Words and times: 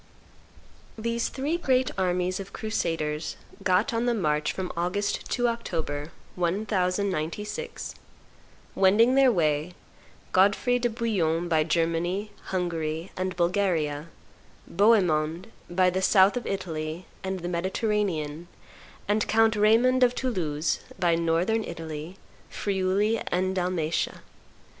These 0.97 1.29
three 1.29 1.57
great 1.57 1.91
armies 1.95 2.39
of 2.39 2.53
crusaders 2.53 3.37
got 3.61 3.93
on 3.93 4.07
the 4.07 4.15
march 4.15 4.51
from 4.51 4.71
August 4.75 5.29
to 5.33 5.47
October, 5.47 6.11
1096, 6.35 7.93
wending 8.73 9.13
their 9.13 9.31
way, 9.31 9.73
Godfrey 10.31 10.79
de 10.79 10.89
Bouillon 10.89 11.47
by 11.47 11.63
Germany, 11.63 12.31
Hungary, 12.45 13.11
and 13.15 13.35
Bulgaria; 13.35 14.07
Bohemond 14.67 15.51
by 15.69 15.91
the 15.91 16.01
south 16.01 16.35
of 16.35 16.47
Italy 16.47 17.05
and 17.23 17.41
the 17.41 17.47
Mediterranean; 17.47 18.47
and 19.07 19.27
Count 19.27 19.55
Raymond 19.55 20.01
of 20.01 20.15
Toulouse 20.15 20.79
by 20.97 21.13
Northern 21.13 21.63
Italy, 21.63 22.17
Friuli, 22.49 23.19
and 23.27 23.55
Dalmatia. 23.55 24.23